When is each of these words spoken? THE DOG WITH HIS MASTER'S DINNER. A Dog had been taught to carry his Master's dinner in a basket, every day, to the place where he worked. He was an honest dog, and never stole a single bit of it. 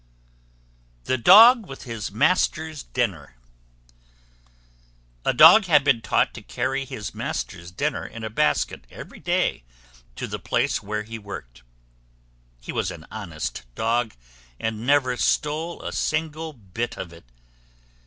THE 1.03 1.19
DOG 1.19 1.67
WITH 1.67 1.83
HIS 1.83 2.11
MASTER'S 2.11 2.81
DINNER. 2.81 3.35
A 5.23 5.31
Dog 5.31 5.65
had 5.65 5.83
been 5.83 6.01
taught 6.01 6.33
to 6.33 6.41
carry 6.41 6.85
his 6.85 7.13
Master's 7.13 7.69
dinner 7.69 8.03
in 8.03 8.23
a 8.23 8.31
basket, 8.31 8.85
every 8.89 9.19
day, 9.19 9.63
to 10.15 10.25
the 10.25 10.39
place 10.39 10.81
where 10.81 11.03
he 11.03 11.19
worked. 11.19 11.61
He 12.59 12.71
was 12.71 12.89
an 12.89 13.05
honest 13.11 13.61
dog, 13.75 14.15
and 14.59 14.87
never 14.87 15.15
stole 15.17 15.83
a 15.83 15.91
single 15.93 16.51
bit 16.53 16.97
of 16.97 17.13
it. 17.13 17.25